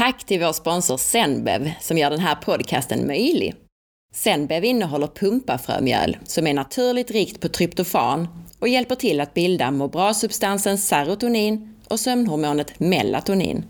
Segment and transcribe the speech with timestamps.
[0.00, 3.54] Tack till vår sponsor Zenbev som gör den här podcasten möjlig.
[4.14, 8.28] Zenbev innehåller pumpafrömjöl som är naturligt rikt på tryptofan
[8.58, 13.64] och hjälper till att bilda må bra-substansen serotonin och sömnhormonet melatonin.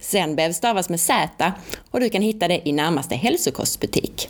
[0.00, 1.52] Zenbev stavas med Z
[1.90, 4.28] och du kan hitta det i närmaste hälsokostbutik.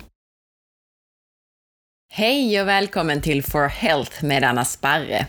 [2.13, 5.25] Hej och välkommen till For Health med Anna Sparre.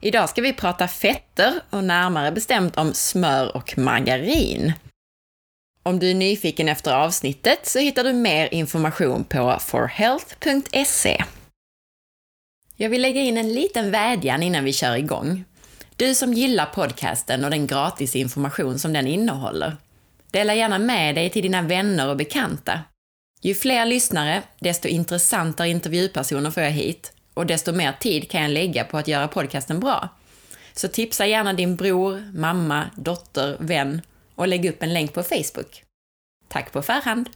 [0.00, 4.72] Idag ska vi prata fetter och närmare bestämt om smör och margarin.
[5.84, 11.24] Om du är nyfiken efter avsnittet så hittar du mer information på forhealth.se.
[12.76, 15.44] Jag vill lägga in en liten vädjan innan vi kör igång.
[15.96, 19.76] Du som gillar podcasten och den gratis information som den innehåller.
[20.30, 22.80] Dela gärna med dig till dina vänner och bekanta.
[23.40, 28.50] Ju fler lyssnare, desto intressantare intervjupersoner får jag hit och desto mer tid kan jag
[28.50, 30.08] lägga på att göra podcasten bra.
[30.72, 34.02] Så tipsa gärna din bror, mamma, dotter, vän
[34.42, 35.84] och lägg upp en länk på Facebook.
[36.48, 37.30] Tack på förhand!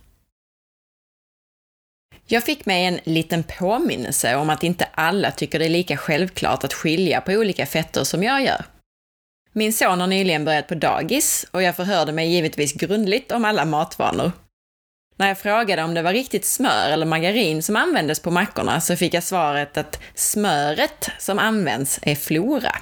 [2.26, 6.64] Jag fick mig en liten påminnelse om att inte alla tycker det är lika självklart
[6.64, 8.64] att skilja på olika fetter som jag gör.
[9.52, 13.64] Min son har nyligen börjat på dagis och jag förhörde mig givetvis grundligt om alla
[13.64, 14.32] matvanor.
[15.16, 18.96] När jag frågade om det var riktigt smör eller margarin som användes på mackorna så
[18.96, 22.76] fick jag svaret att smöret som används är flora.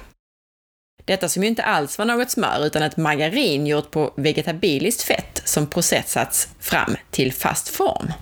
[1.05, 5.41] Detta som ju inte alls var något smör utan ett margarin gjort på vegetabiliskt fett
[5.45, 8.13] som processats fram till fast form.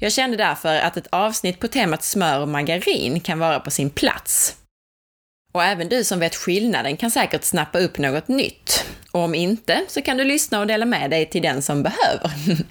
[0.00, 3.90] Jag kände därför att ett avsnitt på temat smör och margarin kan vara på sin
[3.90, 4.56] plats.
[5.52, 8.84] Och även du som vet skillnaden kan säkert snappa upp något nytt.
[9.12, 12.32] Och om inte, så kan du lyssna och dela med dig till den som behöver.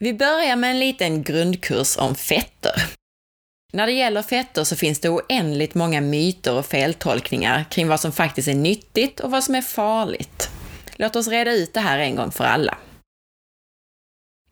[0.00, 2.82] Vi börjar med en liten grundkurs om fetter.
[3.74, 8.12] När det gäller fetter så finns det oändligt många myter och feltolkningar kring vad som
[8.12, 10.50] faktiskt är nyttigt och vad som är farligt.
[10.96, 12.78] Låt oss reda ut det här en gång för alla.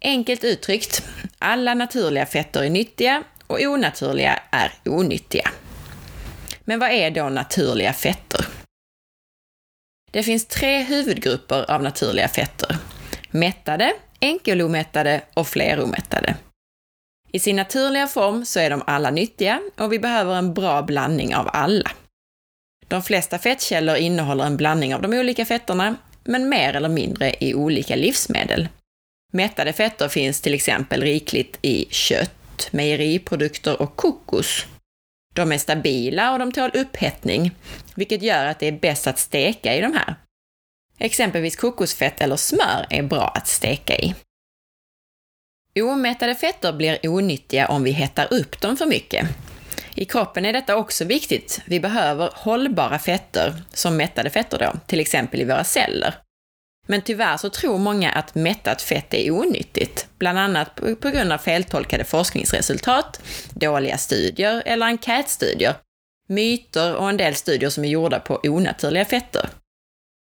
[0.00, 1.04] Enkelt uttryckt,
[1.38, 5.50] alla naturliga fetter är nyttiga och onaturliga är onyttiga.
[6.64, 8.46] Men vad är då naturliga fetter?
[10.10, 12.76] Det finns tre huvudgrupper av naturliga fetter.
[13.30, 16.36] Mättade, enkelomättade och fleromättade.
[17.32, 21.34] I sin naturliga form så är de alla nyttiga och vi behöver en bra blandning
[21.34, 21.90] av alla.
[22.88, 27.54] De flesta fettkällor innehåller en blandning av de olika fetterna, men mer eller mindre i
[27.54, 28.68] olika livsmedel.
[29.32, 34.66] Mättade fetter finns till exempel rikligt i kött, mejeriprodukter och kokos.
[35.34, 37.50] De är stabila och de tål upphettning,
[37.94, 40.14] vilket gör att det är bäst att steka i de här.
[40.98, 44.14] Exempelvis kokosfett eller smör är bra att steka i.
[45.80, 49.28] Omättade fetter blir onyttiga om vi hettar upp dem för mycket.
[49.94, 51.60] I kroppen är detta också viktigt.
[51.66, 56.14] Vi behöver hållbara fetter, som mättade fetter då, till exempel i våra celler.
[56.86, 61.38] Men tyvärr så tror många att mättat fett är onyttigt, bland annat på grund av
[61.38, 63.20] feltolkade forskningsresultat,
[63.54, 65.74] dåliga studier eller enkätstudier,
[66.28, 69.48] myter och en del studier som är gjorda på onaturliga fetter.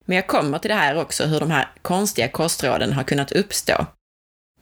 [0.05, 3.87] Men jag kommer till det här också, hur de här konstiga kostråden har kunnat uppstå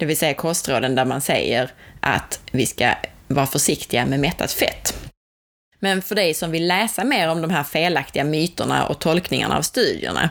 [0.00, 2.94] det vill säga kostråden där man säger att vi ska
[3.28, 4.94] vara försiktiga med mättat fett.
[5.78, 9.62] Men för dig som vill läsa mer om de här felaktiga myterna och tolkningarna av
[9.62, 10.31] studierna,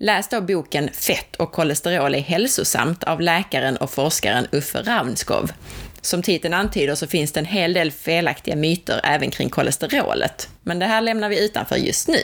[0.00, 5.52] läs då boken Fett och kolesterol är hälsosamt av läkaren och forskaren Uffe Ravnskov.
[6.00, 10.78] Som titeln antyder så finns det en hel del felaktiga myter även kring kolesterolet, men
[10.78, 12.18] det här lämnar vi utanför just nu.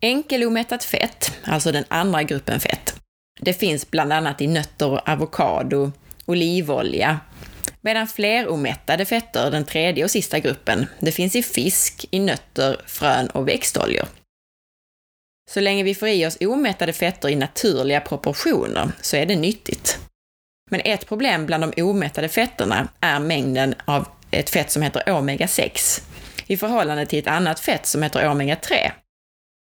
[0.00, 2.93] Enkelomättat fett, alltså den andra gruppen fett,
[3.40, 5.92] det finns bland annat i nötter, avokado,
[6.26, 7.20] olivolja,
[7.80, 13.26] medan fleromättade fetter, den tredje och sista gruppen, det finns i fisk, i nötter, frön
[13.26, 14.06] och växtoljor.
[15.50, 19.98] Så länge vi får i oss omättade fetter i naturliga proportioner så är det nyttigt.
[20.70, 26.02] Men ett problem bland de omättade fetterna är mängden av ett fett som heter omega-6
[26.46, 28.90] i förhållande till ett annat fett som heter omega-3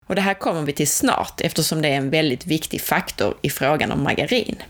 [0.07, 3.51] och det här kommer vi till snart eftersom det är en väldigt viktig faktor i
[3.51, 4.63] frågan om margarin.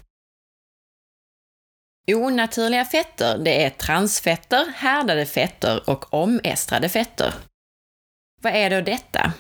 [2.09, 7.35] Onaturliga fetter, det är transfetter, härdade fetter och omestrade fetter.
[8.41, 9.33] Vad är då detta?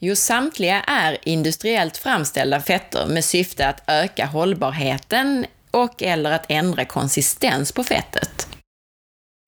[0.00, 6.84] Jo, samtliga är industriellt framställda fetter med syfte att öka hållbarheten och eller att ändra
[6.84, 8.48] konsistens på fettet.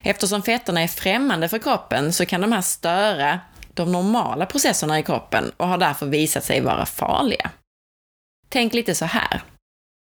[0.05, 3.41] Eftersom fetterna är främmande för kroppen så kan de här störa
[3.77, 7.51] de normala processerna i kroppen och har därför visat sig vara farliga.
[8.49, 9.43] Tänk lite så här.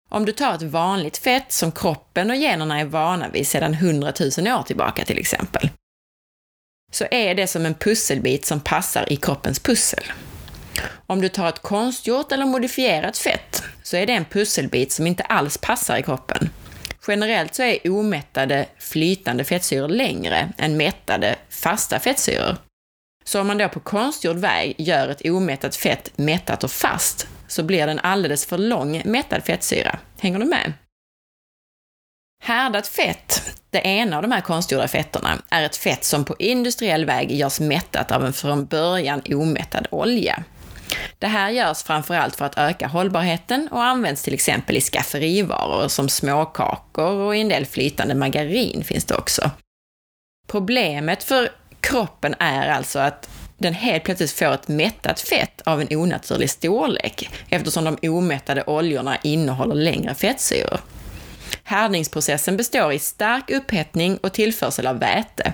[0.09, 4.13] Om du tar ett vanligt fett som kroppen och generna är vana vid sedan 100
[4.37, 5.69] 000 år tillbaka till exempel,
[6.91, 10.03] så är det som en pusselbit som passar i kroppens pussel.
[11.07, 15.23] Om du tar ett konstgjort eller modifierat fett så är det en pusselbit som inte
[15.23, 16.49] alls passar i kroppen.
[17.07, 22.57] Generellt så är omättade flytande fettsyror längre än mättade fasta fettsyror.
[23.27, 27.63] Så om man då på konstgjord väg gör ett omättat fett mättat och fast, så
[27.63, 29.99] blir det en alldeles för lång mättad fettsyra.
[30.19, 30.73] Hänger du med?
[32.43, 37.05] Härdat fett, det ena av de här konstgjorda fetterna, är ett fett som på industriell
[37.05, 40.43] väg görs mättat av en från början omättad olja.
[41.19, 46.09] Det här görs framförallt för att öka hållbarheten och används till exempel i skafferivaror som
[46.09, 49.51] småkakor och i en del flytande margarin finns det också.
[50.47, 51.49] Problemet för
[51.85, 57.29] kroppen är alltså att den helt plötsligt får ett mättat fett av en onaturlig storlek
[57.49, 60.79] eftersom de omättade oljorna innehåller längre fettsyror.
[61.63, 65.53] Härdningsprocessen består i stark upphettning och tillförsel av väte.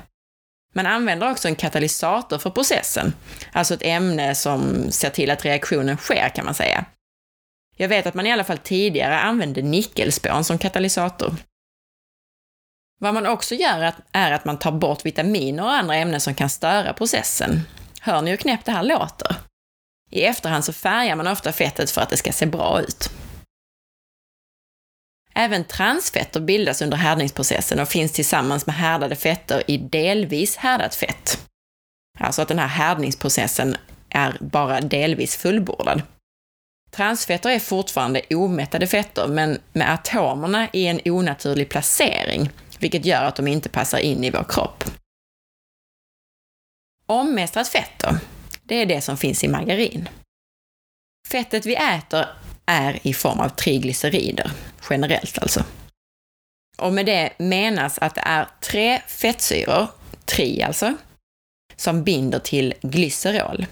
[0.74, 3.14] Man använder också en katalysator för processen,
[3.52, 6.86] alltså ett ämne som ser till att reaktionen sker kan man säga.
[7.78, 11.36] Jag vet att man i alla fall tidigare använde nickelspån som katalysator.
[13.04, 16.50] Vad man också gör är att man tar bort vitaminer och andra ämnen som kan
[16.50, 17.62] störa processen.
[18.02, 19.36] Hör ni hur knäppt det här låter?
[20.12, 23.10] I efterhand så färgar man ofta fettet för att det ska se bra ut.
[25.34, 31.50] Även transfetter bildas under härdningsprocessen och finns tillsammans med härdade fetter i delvis härdat fett.
[32.20, 33.78] Alltså att den här härdningsprocessen
[34.10, 36.02] är bara delvis fullbordad.
[36.92, 42.50] Transfetter är fortfarande omättade fetter, men med atomerna i en onaturlig placering,
[42.82, 44.84] vilket gör att de inte passar in i vår kropp.
[47.06, 48.18] Omestrat fett då?
[48.64, 50.10] Det är det som finns i margarin.
[51.28, 52.26] Fettet vi äter
[52.66, 54.52] är i form av triglycerider,
[54.90, 55.64] generellt alltså.
[56.78, 59.88] Och med det menas att det är tre fettsyror,
[60.26, 60.94] tri alltså,
[61.76, 63.66] som binder till glycerol.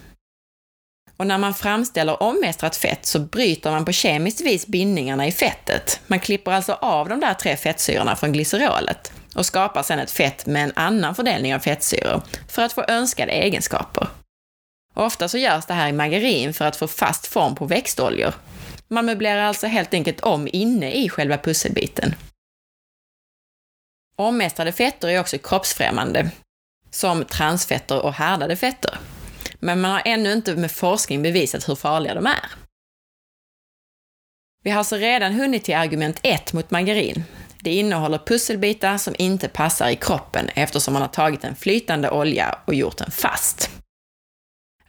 [1.19, 6.01] Och när man framställer omestrat fett så bryter man på kemiskt vis bindningarna i fettet.
[6.07, 10.45] Man klipper alltså av de där tre fettsyrorna från glycerolet och skapar sedan ett fett
[10.45, 14.07] med en annan fördelning av fettsyror för att få önskade egenskaper.
[14.93, 18.33] Och ofta så görs det här i margarin för att få fast form på växtoljor
[18.89, 22.15] man möblerar alltså helt enkelt om inne i själva pusselbiten.
[24.15, 26.31] Omestrade fetter är också kroppsfrämmande,
[26.91, 28.97] som transfetter och härdade fetter.
[29.59, 32.49] Men man har ännu inte med forskning bevisat hur farliga de är.
[34.63, 37.23] Vi har alltså redan hunnit till argument 1 mot margarin.
[37.61, 42.59] Det innehåller pusselbitar som inte passar i kroppen eftersom man har tagit en flytande olja
[42.65, 43.69] och gjort den fast.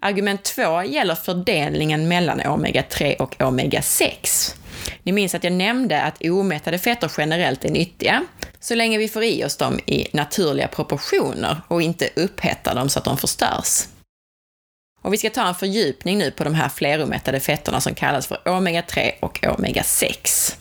[0.00, 4.54] Argument 2 gäller fördelningen mellan omega-3 och omega-6.
[5.02, 8.24] Ni minns att jag nämnde att omättade fetter generellt är nyttiga,
[8.60, 12.98] så länge vi får i oss dem i naturliga proportioner och inte upphettar dem så
[12.98, 13.86] att de förstörs.
[15.02, 18.36] Och vi ska ta en fördjupning nu på de här fleromättade fetterna som kallas för
[18.44, 20.56] omega-3 och omega-6.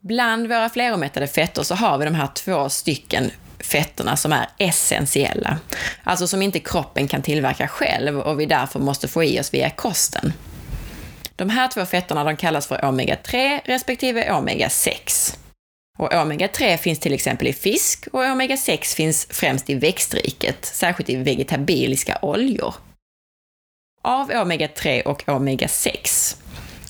[0.00, 5.58] Bland våra fleromättade fetter så har vi de här två stycken fetterna som är essentiella.
[6.04, 9.70] Alltså som inte kroppen kan tillverka själv och vi därför måste få i oss via
[9.70, 10.32] kosten.
[11.36, 15.31] De här två fetterna de kallas för omega-3 respektive omega-6.
[16.02, 21.16] Och omega-3 finns till exempel i fisk och omega-6 finns främst i växtriket, särskilt i
[21.16, 22.74] vegetabiliska oljor.
[24.02, 26.36] Av omega-3 och omega-6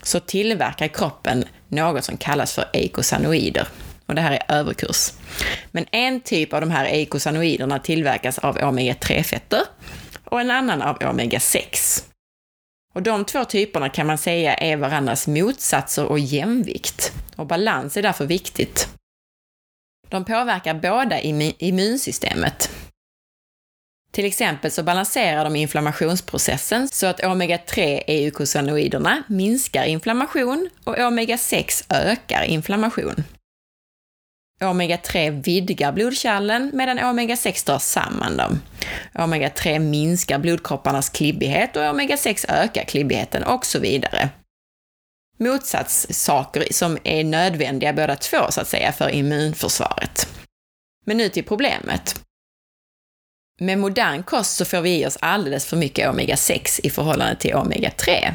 [0.03, 3.69] så tillverkar kroppen något som kallas för eikosanoider
[4.07, 5.13] och det här är överkurs.
[5.71, 9.63] Men en typ av de här eikosanoiderna tillverkas av omega-3-fetter
[10.25, 12.05] och en annan av omega-6.
[12.95, 17.13] Och de två typerna kan man säga är varandras motsatser och jämvikt.
[17.37, 18.89] Och balans är därför viktigt.
[20.13, 21.21] De påverkar båda
[21.59, 22.71] immunsystemet.
[24.11, 32.43] Till exempel så balanserar de inflammationsprocessen så att omega-3 eukosanoiderna minskar inflammation och omega-6 ökar
[32.43, 33.25] inflammation.
[34.61, 38.61] Omega-3 vidgar blodkärlen medan omega-6 drar samman dem.
[39.15, 44.31] Omega-3 minskar blodkropparnas klibbighet och omega-6 ökar klibbigheten och så vidare.
[45.39, 50.29] Motsatssaker som är nödvändiga båda två, så att säga, för immunförsvaret.
[51.05, 52.21] Men nu till problemet.
[53.61, 57.55] Med modern kost så får vi i oss alldeles för mycket omega-6 i förhållande till
[57.55, 58.35] omega-3.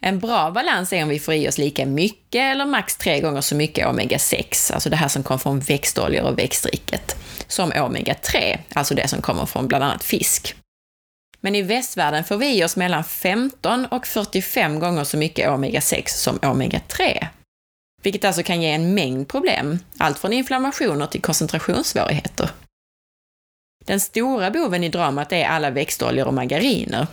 [0.00, 3.40] En bra balans är om vi får i oss lika mycket eller max tre gånger
[3.40, 8.94] så mycket omega-6, alltså det här som kommer från växtoljor och växtriket, som omega-3, alltså
[8.94, 10.56] det som kommer från bland annat fisk.
[11.44, 16.06] Men i västvärlden får vi i oss mellan 15 och 45 gånger så mycket omega-6
[16.06, 17.26] som omega-3.
[18.02, 22.50] Vilket alltså kan ge en mängd problem, allt från inflammationer till koncentrationssvårigheter.
[23.84, 27.06] Den stora boven i dramat är alla växtoljor och margariner.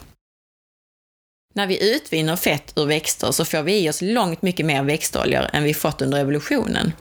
[1.53, 5.47] När vi utvinner fett ur växter så får vi i oss långt mycket mer växtoljor
[5.53, 6.93] än vi fått under evolutionen.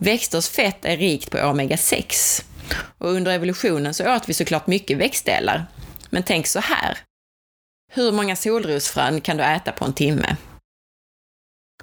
[0.00, 2.44] Växters fett är rikt på omega-6
[2.98, 5.66] och under evolutionen så åt vi såklart mycket växtdelar.
[6.14, 6.98] Men tänk så här.
[7.92, 10.36] Hur många solrosfrön kan du äta på en timme?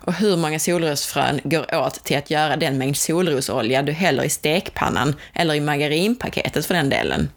[0.02, 4.30] Och hur många solrosfrön går åt till att göra den mängd solrosolja du häller i
[4.30, 7.30] stekpannan eller i margarinpaketet för den delen?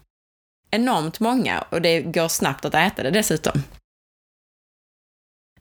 [0.71, 3.63] Enormt många och det går snabbt att äta det dessutom.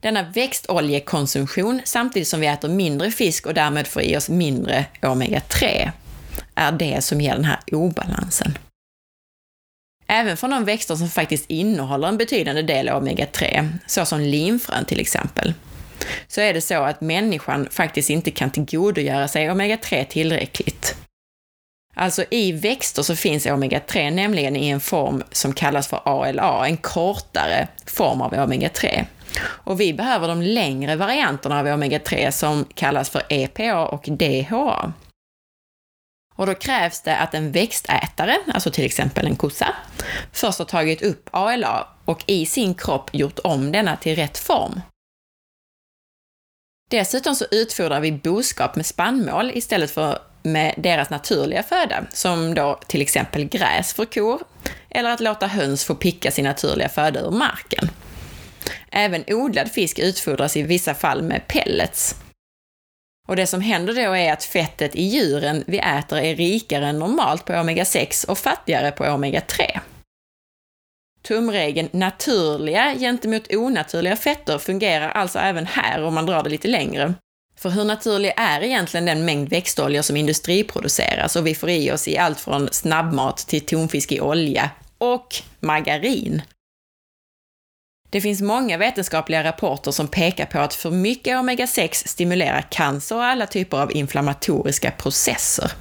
[0.00, 5.91] Denna växtoljekonsumtion, samtidigt som vi äter mindre fisk och därmed får i oss mindre omega-3,
[6.55, 8.59] är det som ger den här obalansen.
[10.07, 15.55] Även från de växter som faktiskt innehåller en betydande del omega-3, såsom linfrön till exempel,
[16.29, 20.97] så är det så att människan faktiskt inte kan tillgodogöra sig omega-3 tillräckligt.
[21.97, 26.77] Alltså i växter så finns omega-3 nämligen i en form som kallas för ALA, en
[26.77, 29.05] kortare form av omega-3.
[29.41, 34.93] Och vi behöver de längre varianterna av omega-3 som kallas för EPA och DHA.
[36.37, 39.75] Och då krävs det att en växtätare, alltså till exempel en kossa,
[40.33, 44.81] först har tagit upp ALA och i sin kropp gjort om denna till rätt form.
[46.91, 52.81] Dessutom så utfodrar vi boskap med spannmål istället för med deras naturliga föda, som då
[52.87, 54.43] till exempel gräs för kor,
[54.91, 57.91] eller att låta höns få picka sin naturliga föda ur marken.
[58.91, 62.17] Även odlad fisk utfodras i vissa fall med pellets.
[63.28, 66.99] Och det som händer då är att fettet i djuren vi äter är rikare än
[66.99, 69.81] normalt på omega-6 och fattigare på omega-3.
[71.23, 77.14] Tumregeln naturliga gentemot onaturliga fetter fungerar alltså även här om man drar det lite längre.
[77.57, 82.09] För hur naturlig är egentligen den mängd växtoljor som industriproduceras och vi får i oss
[82.09, 86.43] i allt från snabbmat till tonfisk i olja och margarin?
[88.14, 93.25] Det finns många vetenskapliga rapporter som pekar på att för mycket omega-6 stimulerar cancer och
[93.25, 95.73] alla typer av inflammatoriska processer.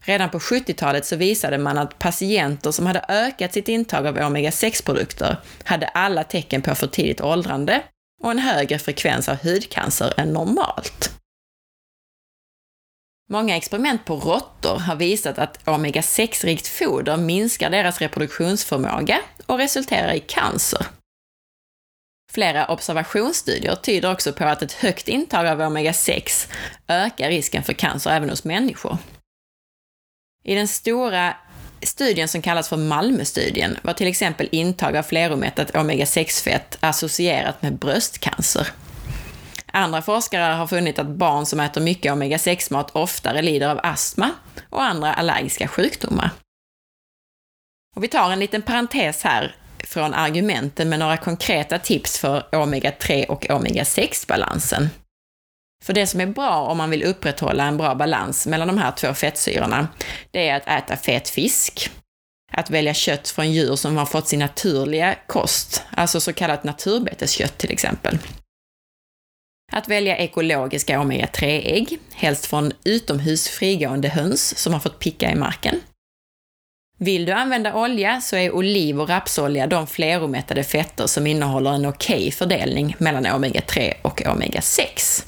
[0.00, 5.36] Redan på 70-talet så visade man att patienter som hade ökat sitt intag av omega-6-produkter
[5.64, 7.82] hade alla tecken på för tidigt åldrande
[8.22, 11.10] och en högre frekvens av hudcancer än normalt.
[13.30, 20.20] Många experiment på råttor har visat att omega-6-rikt foder minskar deras reproduktionsförmåga och resulterar i
[20.20, 20.86] cancer.
[22.34, 26.50] Flera observationsstudier tyder också på att ett högt intag av omega-6
[26.88, 28.98] ökar risken för cancer även hos människor.
[30.44, 31.36] I den stora
[31.82, 38.68] studien som kallas för Malmöstudien var till exempel intag av fleromättat omega-6-fett associerat med bröstcancer.
[39.66, 44.30] Andra forskare har funnit att barn som äter mycket omega-6-mat oftare lider av astma
[44.70, 46.30] och andra allergiska sjukdomar.
[47.96, 49.56] Och vi tar en liten parentes här
[49.94, 54.88] från argumenten med några konkreta tips för omega-3 och omega-6-balansen.
[55.84, 58.92] För det som är bra om man vill upprätthålla en bra balans mellan de här
[58.92, 59.88] två fettsyrorna,
[60.30, 61.90] det är att äta fet fisk,
[62.52, 67.58] att välja kött från djur som har fått sin naturliga kost, alltså så kallat naturbeteskött
[67.58, 68.18] till exempel.
[69.72, 75.80] Att välja ekologiska omega-3-ägg, helst från utomhus frigående höns som har fått picka i marken.
[77.04, 81.86] Vill du använda olja så är oliv och rapsolja de fleromättade fetter som innehåller en
[81.86, 85.26] okej okay fördelning mellan omega-3 och omega-6.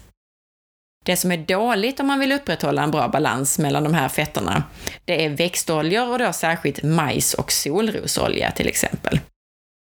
[1.04, 4.64] Det som är dåligt om man vill upprätthålla en bra balans mellan de här fetterna,
[5.04, 9.20] det är växtoljor och då särskilt majs och solrosolja till exempel.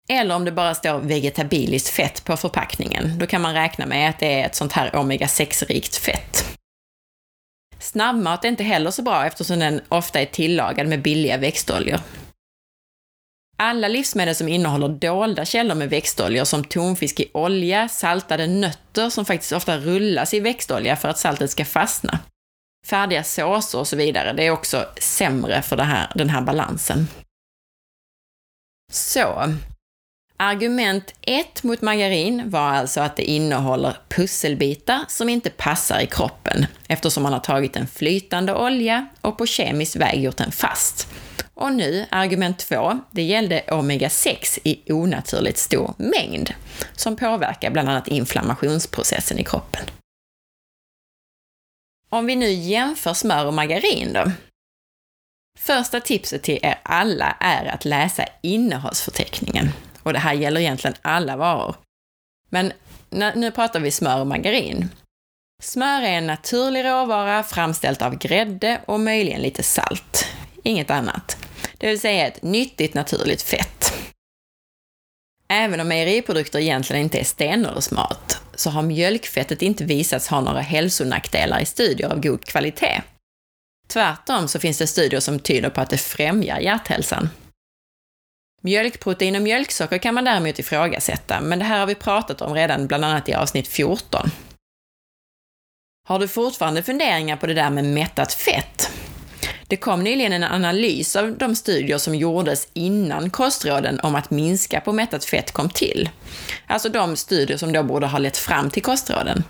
[0.09, 4.19] Eller om det bara står vegetabiliskt fett på förpackningen, då kan man räkna med att
[4.19, 6.57] det är ett sånt här omega-6-rikt fett.
[7.81, 11.99] Snabbmat är inte heller så bra eftersom den ofta är tillagad med billiga växtoljor.
[13.57, 19.25] Alla livsmedel som innehåller dolda källor med växtoljor som tonfisk i olja, saltade nötter som
[19.25, 22.19] faktiskt ofta rullas i växtolja för att saltet ska fastna,
[22.87, 27.07] färdiga såser och så vidare, det är också sämre för här, den här balansen.
[28.91, 29.53] Så,
[30.43, 36.65] Argument 1 mot margarin var alltså att det innehåller pusselbitar som inte passar i kroppen
[36.87, 41.07] eftersom man har tagit en flytande olja och på kemisk väg gjort den fast.
[41.53, 46.53] Och nu, argument 2, det gällde omega-6 i onaturligt stor mängd
[46.93, 49.85] som påverkar bland annat inflammationsprocessen i kroppen.
[52.09, 54.31] Om vi nu jämför smör och margarin då,
[55.59, 59.69] Första tipset till er alla är att läsa innehållsförteckningen.
[60.03, 61.75] Och det här gäller egentligen alla varor.
[62.49, 62.73] Men
[63.09, 64.89] nu pratar vi smör och margarin.
[65.61, 70.27] Smör är en naturlig råvara framställt av grädde och möjligen lite salt.
[70.63, 71.37] Inget annat.
[71.77, 73.93] det vill säga ett nyttigt naturligt fett.
[75.47, 81.59] Även om mejeriprodukter egentligen inte är stenåldersmat, så har mjölkfettet inte visats ha några hälsonackdelar
[81.59, 83.01] i studier av god kvalitet.
[83.87, 87.29] Tvärtom så finns det studier som tyder på att det främjar hjärthälsan.
[88.63, 92.87] Mjölkprotein och mjölksocker kan man däremot ifrågasätta, men det här har vi pratat om redan
[92.87, 94.31] bland annat i avsnitt 14.
[96.07, 98.91] Har du fortfarande funderingar på det där med mättat fett?
[99.67, 104.81] Det kom nyligen en analys av de studier som gjordes innan kostråden om att minska
[104.81, 106.09] på mättat fett kom till.
[106.67, 109.43] Alltså de studier som då borde ha lett fram till kostråden.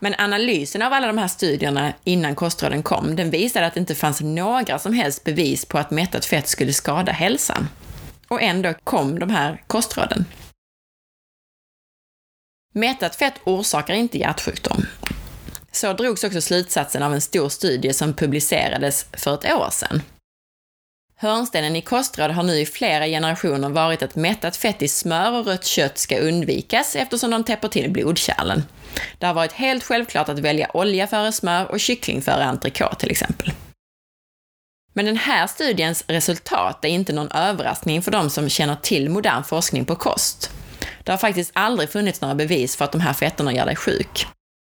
[0.00, 3.94] Men analysen av alla de här studierna innan kostråden kom, den visade att det inte
[3.94, 7.68] fanns några som helst bevis på att mättat fett skulle skada hälsan.
[8.28, 10.24] Och ändå kom de här kostråden.
[12.72, 14.86] Mättat fett orsakar inte hjärtsjukdom.
[15.72, 20.02] Så drogs också slutsatsen av en stor studie som publicerades för ett år sedan.
[21.18, 25.46] Hörnstenen i kostråd har nu i flera generationer varit att mättat fett i smör och
[25.46, 28.62] rött kött ska undvikas eftersom de täpper till blodkärlen.
[29.18, 33.10] Det har varit helt självklart att välja olja före smör och kyckling före entrecote till
[33.10, 33.52] exempel.
[34.96, 39.44] Men den här studiens resultat är inte någon överraskning för de som känner till modern
[39.44, 40.50] forskning på kost.
[41.04, 44.26] Det har faktiskt aldrig funnits några bevis för att de här fetterna gör dig sjuk.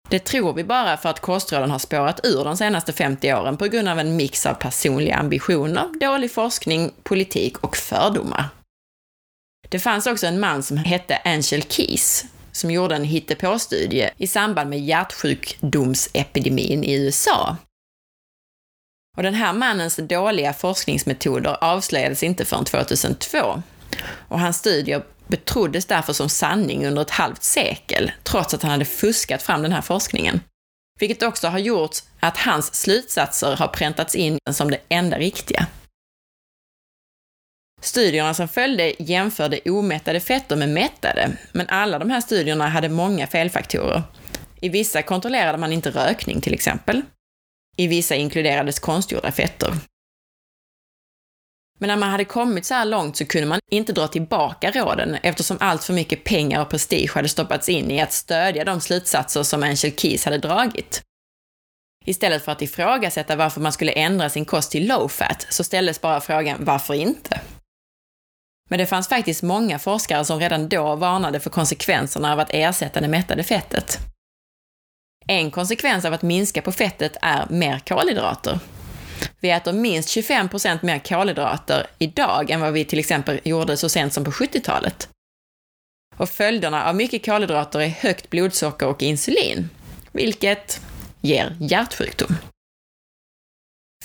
[0.10, 3.68] Det tror vi bara för att kostråden har spårat ur de senaste 50 åren på
[3.68, 8.46] grund av en mix av personliga ambitioner, dålig forskning, politik och fördomar.
[9.70, 14.70] Det fanns också en man som hette Angel Keys som gjorde en hittepåstudie i samband
[14.70, 17.58] med hjärtsjukdomsepidemin i USA.
[19.18, 23.64] Och den här mannens dåliga forskningsmetoder avslöjades inte förrän 2002.
[24.28, 28.86] Och hans studier betroddes därför som sanning under ett halvt sekel, trots att han hade
[28.86, 30.42] fuskat fram den här forskningen.
[31.00, 35.68] Vilket också har gjort att hans slutsatser har präntats in som det enda riktiga.
[37.82, 43.28] Studierna som följde jämförde omättade fetter med mättade, men alla de här studierna hade många
[43.28, 44.04] felfaktorer.
[44.62, 47.02] I vissa kontrollerade man inte rökning till exempel.
[47.78, 49.74] I vissa inkluderades konstgjorda fetter.
[51.80, 55.16] Men när man hade kommit så här långt så kunde man inte dra tillbaka råden
[55.24, 59.44] eftersom allt för mycket pengar och prestige hade stoppats in i att stödja de slutsatser
[59.44, 61.02] som Angel Keys hade dragit.
[62.06, 66.02] Istället för att ifrågasätta varför man skulle ändra sin kost till low fat så ställdes
[66.02, 67.42] bara frågan varför inte?
[68.70, 73.02] Men det fanns faktiskt många forskare som redan då varnade för konsekvenserna av att ersätta
[73.02, 74.11] det mättade fettet.
[75.32, 78.60] En konsekvens av att minska på fettet är mer kolhydrater.
[79.40, 83.90] Vi äter minst 25 procent mer kolhydrater idag än vad vi till exempel gjorde så
[83.90, 85.10] sent som på 70-talet.
[86.18, 89.70] Och följderna av mycket kolhydrater är högt blodsocker och insulin,
[90.12, 90.82] vilket
[91.22, 92.38] ger hjärtsjukdom.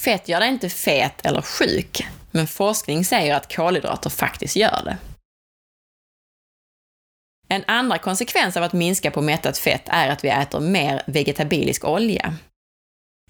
[0.00, 4.96] Fett gör dig inte fet eller sjuk, men forskning säger att kolhydrater faktiskt gör det.
[7.48, 11.84] En andra konsekvens av att minska på mättat fett är att vi äter mer vegetabilisk
[11.84, 12.34] olja.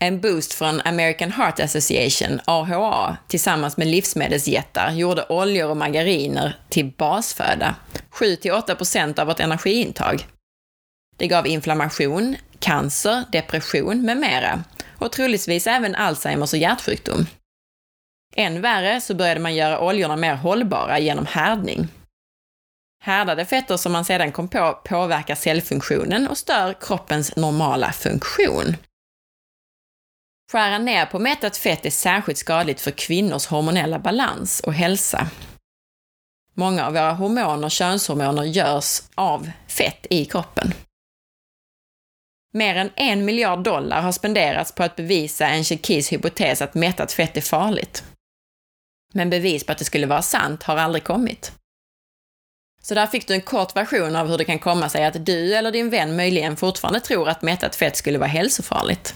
[0.00, 6.92] En boost från American Heart Association, AHA, tillsammans med livsmedelsjättar gjorde oljor och margariner till
[6.98, 7.74] basföda,
[8.12, 10.26] 7-8% av vårt energiintag.
[11.16, 14.64] Det gav inflammation, cancer, depression med mera
[14.98, 17.26] och troligtvis även Alzheimers och hjärtsjukdom.
[18.36, 21.88] Än värre så började man göra oljorna mer hållbara genom härdning.
[23.06, 28.76] Härdade fetter som man sedan kom på påverkar cellfunktionen och stör kroppens normala funktion.
[30.52, 35.30] Skära ner på mättat fett är särskilt skadligt för kvinnors hormonella balans och hälsa.
[36.54, 40.74] Många av våra hormoner, könshormoner, görs av fett i kroppen.
[42.52, 47.12] Mer än en miljard dollar har spenderats på att bevisa en Keys hypotes att mättat
[47.12, 48.04] fett är farligt.
[49.12, 51.52] Men bevis på att det skulle vara sant har aldrig kommit.
[52.88, 55.54] Så där fick du en kort version av hur det kan komma sig att du
[55.54, 59.14] eller din vän möjligen fortfarande tror att mättat fett skulle vara hälsofarligt.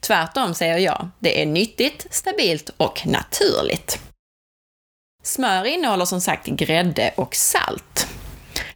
[0.00, 4.00] Tvärtom säger jag, det är nyttigt, stabilt och naturligt.
[5.22, 8.08] Smör innehåller som sagt grädde och salt.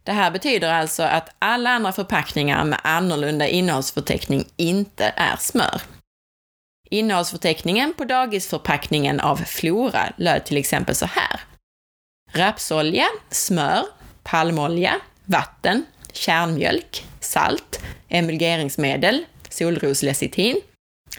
[0.03, 5.83] Det här betyder alltså att alla andra förpackningar med annorlunda innehållsförteckning inte är smör.
[6.91, 11.41] Innehållsförteckningen på dagisförpackningen av Flora löd till exempel så här.
[12.33, 13.85] Rapsolja, smör,
[14.25, 20.61] palmolja, vatten, kärnmjölk, salt, emulgeringsmedel, solroslecitin,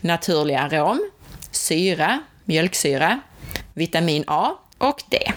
[0.02, 1.12] naturlig arom,
[1.52, 3.20] syra, mjölksyra,
[3.74, 5.32] vitamin A och D.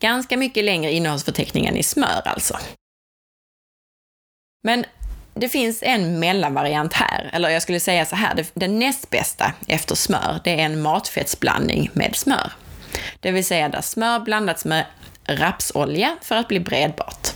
[0.00, 2.58] Ganska mycket längre innehållsförteckning än i smör alltså.
[4.62, 4.84] Men
[5.34, 9.94] det finns en mellanvariant här, eller jag skulle säga så här, den näst bästa efter
[9.94, 12.52] smör, det är en matfettsblandning med smör.
[13.20, 14.86] det vill säga där smör blandats med
[15.28, 17.28] rapsolja för att bli bredbart.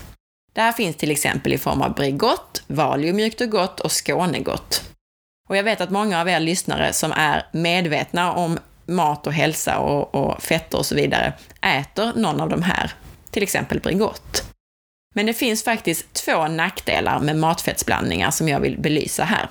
[0.52, 4.83] Det här finns till exempel i form av Bregott, Valio mjukt och gott och Skånegott.
[5.48, 9.78] Och jag vet att många av er lyssnare som är medvetna om mat och hälsa
[9.78, 12.92] och, och fetter och så vidare äter någon av de här,
[13.31, 14.44] till exempel Bregott.
[15.14, 19.48] Men det finns faktiskt två nackdelar med matfettsblandningar som jag vill belysa här.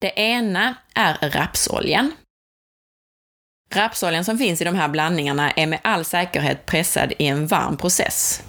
[0.00, 2.12] Det ena är rapsoljan.
[3.74, 7.76] Rapsoljan som finns i de här blandningarna är med all säkerhet pressad i en varm
[7.76, 8.42] process.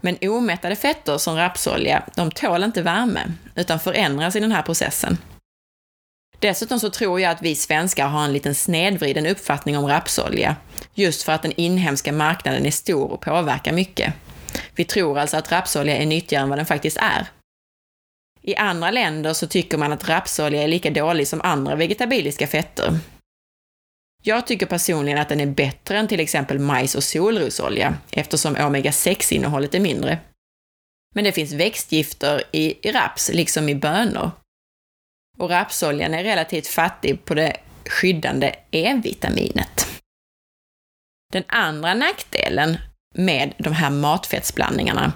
[0.00, 5.18] Men omättade fetter som rapsolja, de tål inte värme, utan förändras i den här processen.
[6.38, 10.56] Dessutom så tror jag att vi svenskar har en liten snedvriden uppfattning om rapsolja,
[10.94, 14.14] just för att den inhemska marknaden är stor och påverkar mycket.
[14.74, 17.26] Vi tror alltså att rapsolja är nyttigare än vad den faktiskt är.
[18.42, 22.98] I andra länder så tycker man att rapsolja är lika dålig som andra vegetabiliska fetter.
[24.22, 29.74] Jag tycker personligen att den är bättre än till exempel majs och solrosolja, eftersom omega-6-innehållet
[29.74, 30.18] är mindre.
[31.14, 34.30] Men det finns växtgifter i raps, liksom i bönor.
[35.38, 37.56] Och rapsoljan är relativt fattig på det
[37.86, 39.86] skyddande E-vitaminet.
[41.32, 42.78] Den andra nackdelen
[43.14, 45.12] med de här matfettsblandningarna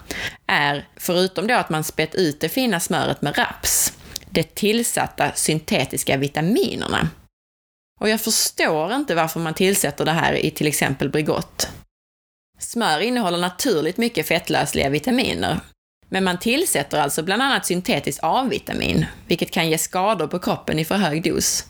[0.46, 3.98] är, förutom då att man spett ut det fina smöret med raps,
[4.30, 7.08] det tillsatta syntetiska vitaminerna.
[8.00, 11.68] Och jag förstår inte varför man tillsätter det här i till exempel Bregott.
[12.59, 15.61] Smör innehåller naturligt mycket fettlösliga vitaminer,
[16.09, 20.85] men man tillsätter alltså bland annat syntetiskt A-vitamin, vilket kan ge skador på kroppen i
[20.85, 21.66] för hög dos.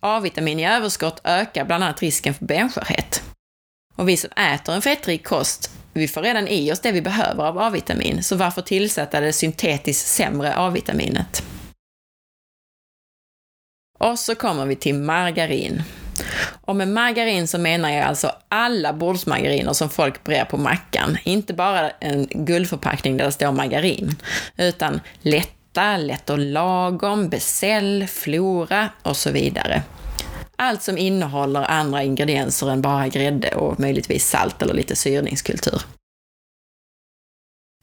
[0.00, 3.22] A-vitamin i överskott ökar bland annat risken för benskörhet.
[3.96, 7.44] Och vi som äter en fettrik kost, vi får redan i oss det vi behöver
[7.44, 11.42] av A-vitamin, så varför tillsätta det syntetiskt sämre A-vitaminet?
[14.02, 15.82] Och så kommer vi till margarin.
[16.60, 21.18] Och med margarin så menar jag alltså alla bordsmargariner som folk brer på mackan.
[21.24, 24.16] Inte bara en guldförpackning där det står margarin,
[24.56, 29.82] utan lätta, lätt och lagom, Becell, Flora och så vidare.
[30.56, 35.82] Allt som innehåller andra ingredienser än bara grädde och möjligtvis salt eller lite syrningskultur.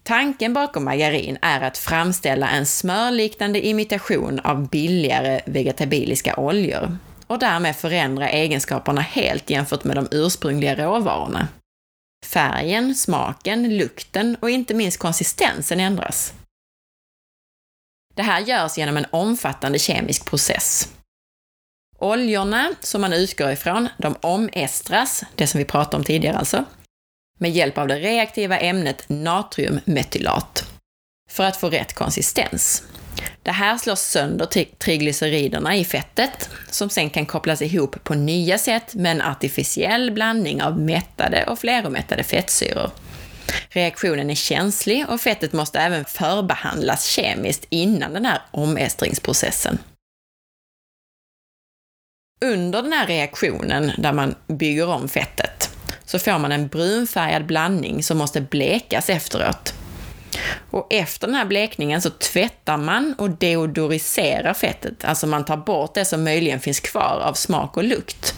[0.09, 7.75] Tanken bakom margarin är att framställa en smörliknande imitation av billigare vegetabiliska oljor och därmed
[7.75, 11.47] förändra egenskaperna helt jämfört med de ursprungliga råvarorna.
[12.25, 16.33] Färgen, smaken, lukten och inte minst konsistensen ändras.
[18.15, 20.93] Det här görs genom en omfattande kemisk process.
[21.97, 26.65] Oljorna som man utgår ifrån, de omestras, det som vi pratade om tidigare alltså,
[27.39, 30.65] med hjälp av det reaktiva ämnet natriummetylat
[31.29, 32.83] för att få rätt konsistens.
[33.43, 34.45] Det här slår sönder
[34.77, 40.63] triglyceriderna i fettet, som sen kan kopplas ihop på nya sätt med en artificiell blandning
[40.63, 42.91] av mättade och fleromättade fettsyror.
[43.69, 49.77] Reaktionen är känslig och fettet måste även förbehandlas kemiskt innan den här omestringsprocessen.
[52.45, 55.58] Under den här reaktionen, där man bygger om fettet,
[56.09, 59.73] så får man en brunfärgad blandning som måste blekas efteråt.
[60.69, 65.93] Och efter den här blekningen så tvättar man och deodoriserar fettet, alltså man tar bort
[65.93, 68.35] det som möjligen finns kvar av smak och lukt.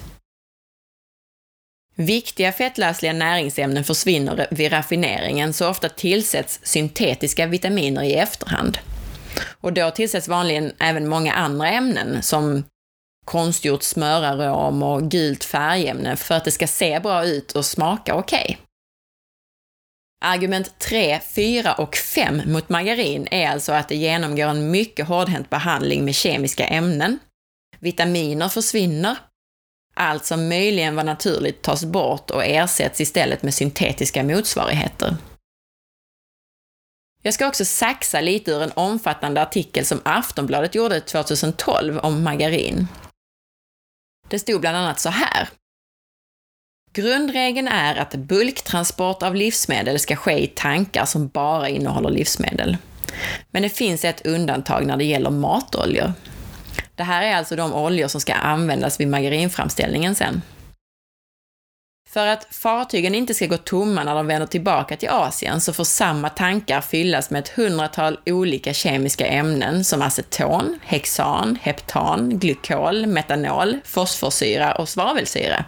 [1.95, 8.77] Viktiga fettlösliga näringsämnen försvinner vid raffineringen, så ofta tillsätts syntetiska vitaminer i efterhand.
[9.61, 12.63] Och då tillsätts vanligen även många andra ämnen, som
[13.25, 18.43] konstgjort smörarom och gult färgämne för att det ska se bra ut och smaka okej.
[18.43, 18.65] Okay.
[20.23, 25.49] Argument 3, 4 och 5 mot margarin är alltså att det genomgår en mycket hårdhänt
[25.49, 27.19] behandling med kemiska ämnen.
[27.79, 29.17] Vitaminer försvinner.
[29.93, 35.15] Allt som möjligen var naturligt tas bort och ersätts istället med syntetiska motsvarigheter.
[37.23, 42.87] Jag ska också saxa lite ur en omfattande artikel som Aftonbladet gjorde 2012 om margarin.
[44.31, 45.49] Det stod bland annat så här.
[46.93, 52.77] Grundregeln är att bulktransport av livsmedel ska ske i tankar som bara innehåller livsmedel.
[53.49, 56.13] Men det finns ett undantag när det gäller matoljor.
[56.95, 60.41] Det här är alltså de oljor som ska användas vid margarinframställningen sen.
[62.13, 65.83] För att fartygen inte ska gå tomma när de vänder tillbaka till Asien så får
[65.83, 73.79] samma tankar fyllas med ett hundratal olika kemiska ämnen som aceton, hexan, heptan, glykol, metanol,
[73.83, 75.65] fosforsyra och svavelsyra.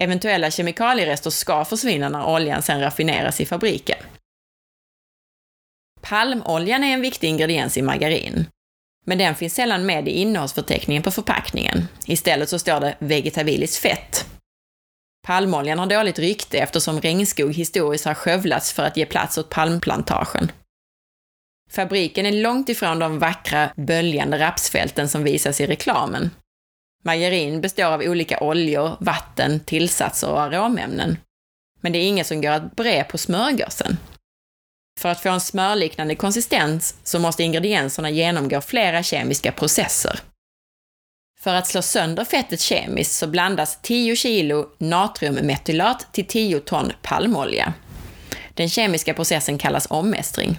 [0.00, 3.98] Eventuella kemikalierester ska försvinna när oljan sen raffineras i fabriken.
[6.00, 8.46] Palmoljan är en viktig ingrediens i margarin,
[9.04, 11.88] men den finns sällan med i innehållsförteckningen på förpackningen.
[12.06, 14.26] Istället så står det vegetabiliskt fett
[15.26, 20.52] Palmoljan har dåligt rykte eftersom regnskog historiskt har skövlats för att ge plats åt palmplantagen.
[21.70, 26.30] Fabriken är långt ifrån de vackra, böljande rapsfälten som visas i reklamen.
[27.04, 31.18] Margarin består av olika oljor, vatten, tillsatser och aromämnen.
[31.80, 33.96] Men det är inget som går att bre på smörgåsen.
[35.00, 40.20] För att få en smörliknande konsistens så måste ingredienserna genomgå flera kemiska processer.
[41.46, 47.74] För att slå sönder fettet kemiskt så blandas 10 kilo natriummetylat till 10 ton palmolja.
[48.54, 50.58] Den kemiska processen kallas omestring.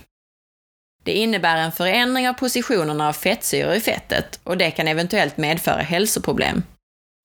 [1.03, 5.81] Det innebär en förändring av positionerna av fettsyror i fettet och det kan eventuellt medföra
[5.81, 6.63] hälsoproblem.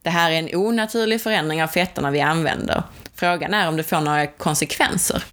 [0.04, 2.82] Det här är en onaturlig förändring av fetterna vi använder.
[3.14, 5.24] Frågan är om det får några konsekvenser.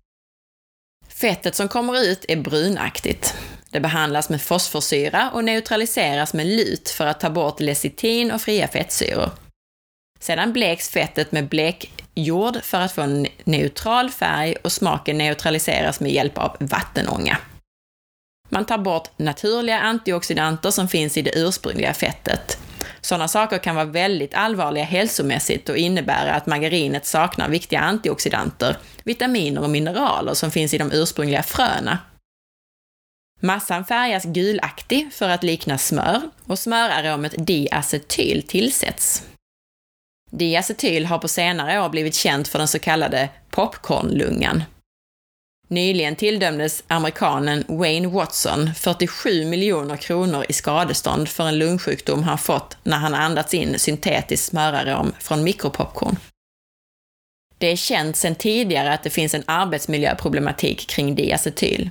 [1.08, 3.36] Fettet som kommer ut är brunaktigt.
[3.72, 8.68] Det behandlas med fosforsyra och neutraliseras med lut för att ta bort lecitin och fria
[8.68, 9.30] fettsyror.
[10.20, 16.12] Sedan bleks fettet med blekjord för att få en neutral färg och smaken neutraliseras med
[16.12, 17.38] hjälp av vattenånga.
[18.50, 22.58] Man tar bort naturliga antioxidanter som finns i det ursprungliga fettet.
[23.02, 29.62] Sådana saker kan vara väldigt allvarliga hälsomässigt och innebära att margarinet saknar viktiga antioxidanter, vitaminer
[29.62, 31.98] och mineraler som finns i de ursprungliga fröna.
[33.40, 39.24] Massan färgas gulaktig för att likna smör och smöraromet diacetyl tillsätts.
[40.32, 44.64] Diacetyl har på senare år blivit känt för den så kallade popcornlungan.
[45.68, 52.78] Nyligen tilldömdes amerikanen Wayne Watson 47 miljoner kronor i skadestånd för en lungsjukdom han fått
[52.84, 56.16] när han andats in syntetisk smörarom från mikropopcorn.
[57.58, 61.90] Det är känt sedan tidigare att det finns en arbetsmiljöproblematik kring diacetyl.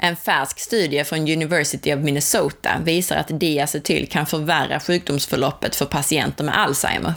[0.00, 6.44] En färsk studie från University of Minnesota visar att diacetyl kan förvärra sjukdomsförloppet för patienter
[6.44, 7.14] med Alzheimer.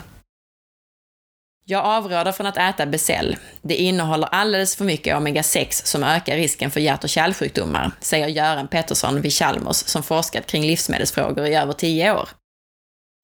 [1.64, 3.36] Jag avråder från att äta Becell.
[3.62, 8.68] Det innehåller alldeles för mycket omega-6 som ökar risken för hjärt och kärlsjukdomar, säger Göran
[8.68, 12.28] Pettersson vid Chalmers som forskat kring livsmedelsfrågor i över tio år.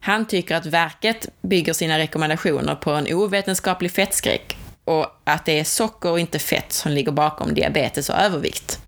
[0.02, 5.64] Han tycker att verket bygger sina rekommendationer på en ovetenskaplig fettskräck och att det är
[5.64, 8.87] socker och inte fett som ligger bakom diabetes och övervikt.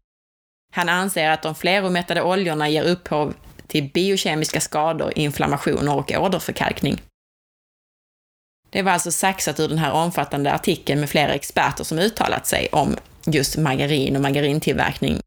[0.71, 3.35] Han anser att de fleromättade oljorna ger upphov
[3.67, 7.01] till biokemiska skador, inflammationer och åderförkalkning.
[8.71, 12.69] Det var alltså saxat ur den här omfattande artikeln med flera experter som uttalat sig
[12.73, 15.21] om just margarin och margarintillverkning.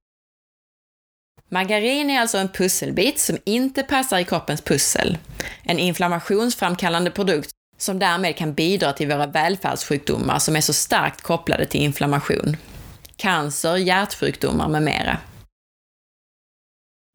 [1.49, 5.17] Margarin är alltså en pusselbit som inte passar i kroppens pussel.
[5.63, 11.65] En inflammationsframkallande produkt som därmed kan bidra till våra välfärdssjukdomar som är så starkt kopplade
[11.65, 12.57] till inflammation.
[13.15, 15.17] Cancer, hjärtsjukdomar med mera.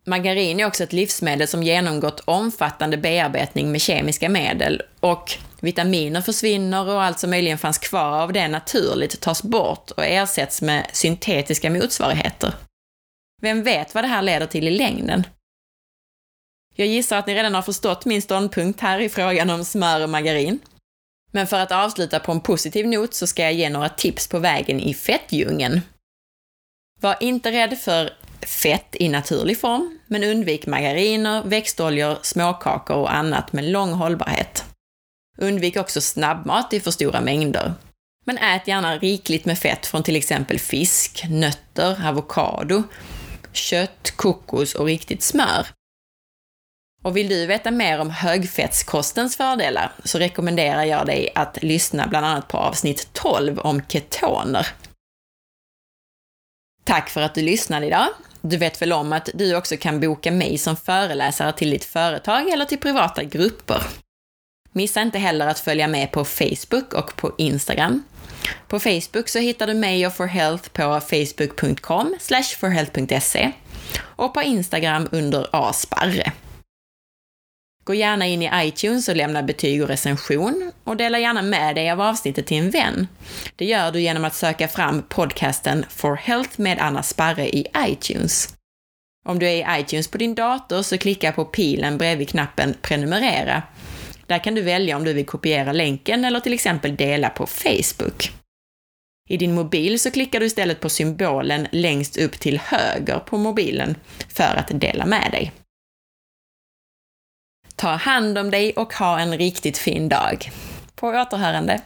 [0.08, 6.88] Margarin är också ett livsmedel som genomgått omfattande bearbetning med kemiska medel och vitaminer försvinner
[6.88, 11.70] och allt som möjligen fanns kvar av det naturligt tas bort och ersätts med syntetiska
[11.70, 12.54] motsvarigheter.
[13.42, 15.26] Vem vet vad det här leder till i längden?
[16.76, 20.10] Jag gissar att ni redan har förstått min ståndpunkt här i frågan om smör och
[20.10, 20.60] margarin.
[21.32, 24.38] Men för att avsluta på en positiv not så ska jag ge några tips på
[24.38, 25.80] vägen i fettdjungeln.
[27.00, 28.10] Var inte rädd för
[28.46, 34.64] fett i naturlig form, men undvik margariner, växtoljor, småkakor och annat med lång hållbarhet.
[35.38, 37.74] Undvik också snabbmat i för stora mängder.
[38.24, 42.82] Men ät gärna rikligt med fett från till exempel fisk, nötter, avokado,
[43.52, 45.66] kött, kokos och riktigt smör.
[47.02, 52.26] Och vill du veta mer om högfettskostens fördelar så rekommenderar jag dig att lyssna bland
[52.26, 54.66] annat på avsnitt 12 om ketoner.
[56.88, 58.08] Tack för att du lyssnade idag
[58.40, 62.48] du vet väl om att du också kan boka mig som föreläsare till ditt företag
[62.48, 63.82] eller till privata grupper.
[64.72, 68.04] Missa inte heller att följa med på Facebook och på Instagram.
[68.68, 72.16] På Facebook så hittar du mig och For Health på facebook.com
[72.58, 73.52] forhealth.se
[74.00, 76.32] och på Instagram under asparre.
[77.88, 81.90] Gå gärna in i iTunes och lämna betyg och recension och dela gärna med dig
[81.90, 83.08] av avsnittet till en vän.
[83.56, 88.54] Det gör du genom att söka fram podcasten For Health med Anna Sparre i iTunes.
[89.26, 93.62] Om du är i iTunes på din dator så klicka på pilen bredvid knappen prenumerera.
[94.26, 98.32] Där kan du välja om du vill kopiera länken eller till exempel dela på Facebook.
[99.28, 103.94] I din mobil så klickar du istället på symbolen längst upp till höger på mobilen
[104.28, 105.52] för att dela med dig.
[107.78, 110.50] Ta hand om dig och ha en riktigt fin dag.
[110.94, 111.80] På återhörande!